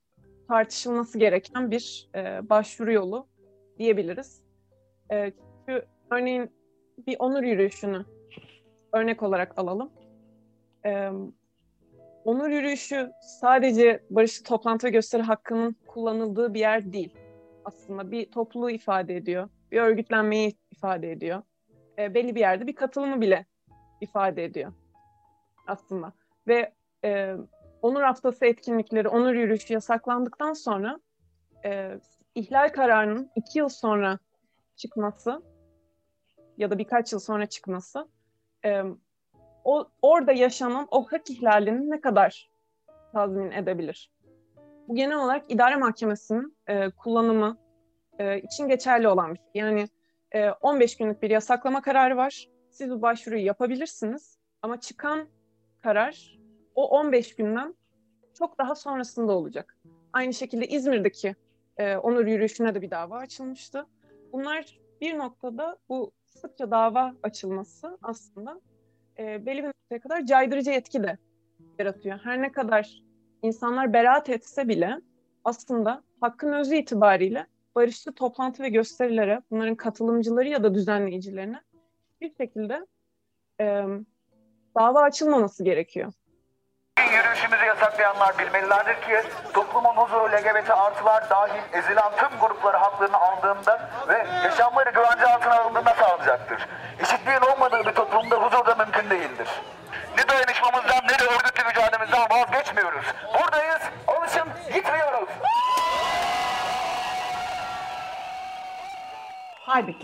[0.49, 3.27] tartışılması gereken bir e, başvuru yolu
[3.79, 4.43] diyebiliriz.
[5.13, 6.51] E, çünkü örneğin
[7.07, 8.05] bir onur yürüyüşünü
[8.93, 9.93] örnek olarak alalım.
[10.87, 11.11] E,
[12.25, 17.15] onur yürüyüşü sadece barışçı toplantı gösteri hakkının kullanıldığı bir yer değil.
[17.65, 21.43] Aslında bir topluluğu ifade ediyor, bir örgütlenmeyi ifade ediyor.
[21.99, 23.47] E, belli bir yerde bir katılımı bile
[24.01, 24.73] ifade ediyor
[25.67, 26.13] aslında.
[26.47, 26.73] Ve
[27.05, 27.37] e,
[27.83, 31.01] Onur Haftası etkinlikleri, onur yürüyüşü yasaklandıktan sonra
[31.65, 32.01] e,
[32.35, 34.19] ihlal kararının iki yıl sonra
[34.77, 35.43] çıkması
[36.57, 38.09] ya da birkaç yıl sonra çıkması
[38.65, 38.83] e,
[39.65, 42.51] o orada yaşanan o hak ihlalini ne kadar
[43.13, 44.11] tazmin edebilir?
[44.89, 47.59] Bu genel olarak idare mahkemesinin e, kullanımı
[48.19, 49.47] e, için geçerli olan bir şey.
[49.55, 49.89] Yani
[50.33, 52.49] e, 15 günlük bir yasaklama kararı var.
[52.71, 55.29] Siz bu başvuruyu yapabilirsiniz ama çıkan
[55.83, 56.38] karar
[56.79, 57.75] o 15 günden
[58.39, 59.77] çok daha sonrasında olacak.
[60.13, 61.35] Aynı şekilde İzmir'deki
[61.77, 63.87] e, onur yürüyüşüne de bir dava açılmıştı.
[64.33, 68.61] Bunlar bir noktada bu sıkça dava açılması aslında
[69.19, 71.19] e, belli bir noktaya kadar caydırıcı etki de
[71.79, 72.19] yaratıyor.
[72.25, 73.03] Her ne kadar
[73.43, 75.01] insanlar beraat etse bile
[75.45, 81.61] aslında hakkın özü itibariyle barışçı toplantı ve gösterilere, bunların katılımcıları ya da düzenleyicilerine
[82.21, 82.87] bir şekilde
[83.61, 83.85] e,
[84.77, 86.13] dava açılmaması gerekiyor.
[87.07, 89.23] Yürüyüşümüzü yasaklayanlar bilmelilerdir ki
[89.55, 95.95] toplumun huzuru LGBT artılar dahil ezilen tüm grupları haklarını aldığında ve yaşamları güvence altına alındığında
[95.95, 96.69] sağlayacaktır.
[97.01, 99.49] Eşitliğin olmadığı bir toplumda huzur da mümkün değildir.
[100.19, 103.05] Ne dayanışmamızdan ne de örgütlü mücadelemizden vazgeçmiyoruz.
[103.35, 105.29] Buradayız, alışın gitmiyoruz.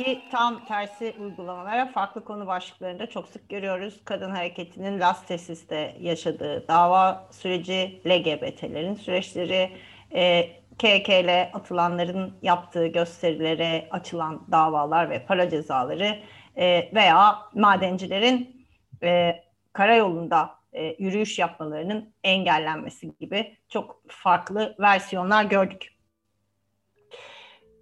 [0.04, 4.00] Halbuki tam tersi uygulamalara farklı konu başlıklarında çok sık görüyoruz.
[4.04, 9.70] Kadın hareketinin Las Tesis'te yaşadığı dava süreci, LGBT'lerin süreçleri,
[10.14, 16.18] e, KKL atılanların yaptığı gösterilere açılan davalar ve para cezaları
[16.56, 18.66] e, veya madencilerin
[19.02, 19.42] e,
[19.72, 25.93] karayolunda e, yürüyüş yapmalarının engellenmesi gibi çok farklı versiyonlar gördük.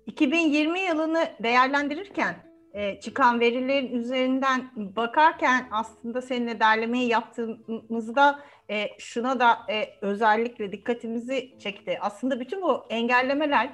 [0.07, 9.59] 2020 yılını değerlendirirken e, çıkan verilerin üzerinden bakarken aslında seninle derlemeyi yaptığımızda e, şuna da
[9.70, 11.98] e, özellikle dikkatimizi çekti.
[12.00, 13.70] Aslında bütün bu engellemeler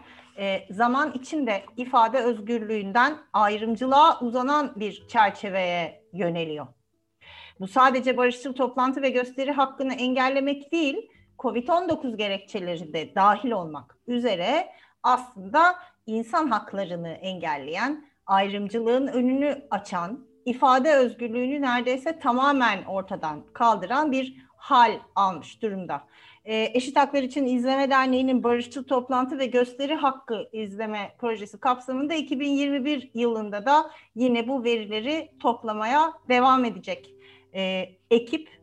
[0.71, 6.67] zaman içinde ifade özgürlüğünden ayrımcılığa uzanan bir çerçeveye yöneliyor.
[7.61, 14.69] Bu sadece barışçıl toplantı ve gösteri hakkını engellemek değil, COVID-19 gerekçeleri de dahil olmak üzere
[15.03, 15.75] aslında
[16.09, 25.63] insan haklarını engelleyen, ayrımcılığın önünü açan, ifade özgürlüğünü neredeyse tamamen ortadan kaldıran bir hal almış
[25.63, 26.03] durumda.
[26.45, 33.11] E, Eşit Haklar İçin İzleme Derneği'nin barışçıl toplantı ve gösteri hakkı izleme projesi kapsamında 2021
[33.15, 37.15] yılında da yine bu verileri toplamaya devam edecek.
[37.55, 38.58] E, ekip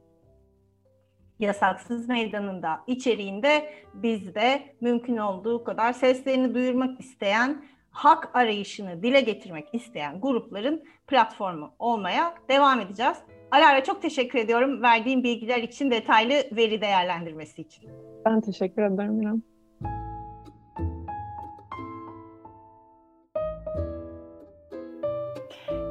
[1.39, 9.67] yasaksız meydanında içeriğinde biz de mümkün olduğu kadar seslerini duyurmak isteyen, hak arayışını dile getirmek
[9.73, 13.17] isteyen grupların platformu olmaya devam edeceğiz.
[13.51, 17.89] Alara çok teşekkür ediyorum verdiğim bilgiler için, detaylı veri değerlendirmesi için.
[18.25, 19.54] Ben teşekkür ederim İrem.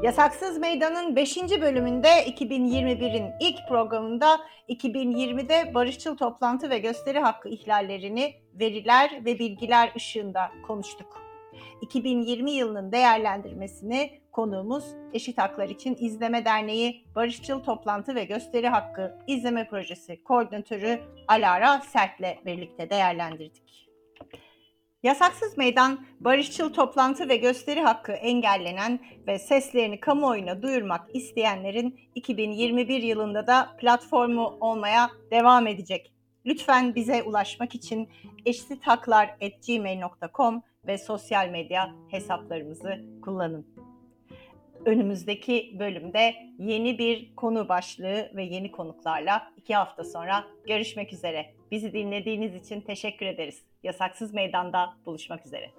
[0.04, 1.36] Yasaksız Meydan'ın 5.
[1.60, 10.50] bölümünde 2021'in ilk programında 2020'de barışçıl toplantı ve gösteri hakkı ihlallerini veriler ve bilgiler ışığında
[10.66, 11.22] konuştuk.
[11.80, 19.68] 2020 yılının değerlendirmesini konuğumuz Eşit Haklar İçin İzleme Derneği Barışçıl Toplantı ve Gösteri Hakkı İzleme
[19.68, 23.93] Projesi Koordinatörü Alara Sert'le birlikte değerlendirdik.
[25.04, 33.46] Yasaksız meydan, barışçıl toplantı ve gösteri hakkı engellenen ve seslerini kamuoyuna duyurmak isteyenlerin 2021 yılında
[33.46, 36.12] da platformu olmaya devam edecek.
[36.46, 38.08] Lütfen bize ulaşmak için
[38.46, 43.66] eşithaklar.gmail.com ve sosyal medya hesaplarımızı kullanın.
[44.84, 51.54] Önümüzdeki bölümde yeni bir konu başlığı ve yeni konuklarla iki hafta sonra görüşmek üzere.
[51.70, 53.73] Bizi dinlediğiniz için teşekkür ederiz.
[53.84, 55.70] Yasaksız Meydan'da buluşmak üzere.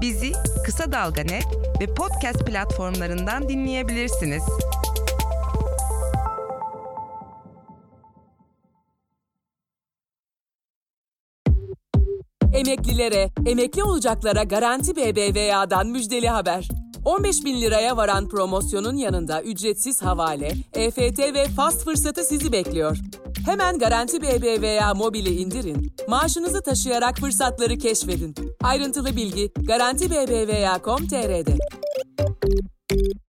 [0.00, 0.32] Bizi
[0.64, 1.46] Kısa Dalga Net
[1.80, 4.42] ve podcast platformlarından dinleyebilirsiniz.
[12.54, 16.68] Emeklilere, emekli olacaklara Garanti BBVA'dan müjdeli haber.
[17.04, 22.98] 15 bin liraya varan promosyonun yanında ücretsiz havale, EFT ve fast fırsatı sizi bekliyor.
[23.46, 28.34] Hemen Garanti BBVA mobili indirin, maaşınızı taşıyarak fırsatları keşfedin.
[28.62, 31.56] Ayrıntılı bilgi Garanti BBVA.com.tr'de.